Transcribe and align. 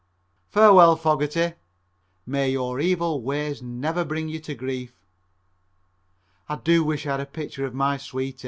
Farewell, 0.49 0.95
Fogerty, 0.95 1.53
may 2.25 2.49
your 2.49 2.79
evil 2.79 3.21
ways 3.21 3.61
never 3.61 4.03
bring 4.03 4.29
you 4.29 4.39
to 4.39 4.55
grief. 4.55 4.95
I 6.49 6.55
do 6.55 6.83
wish 6.83 7.05
I 7.05 7.11
had 7.11 7.19
a 7.19 7.25
picture 7.27 7.67
of 7.67 7.75
my 7.75 7.97
Sweetie. 7.97 8.39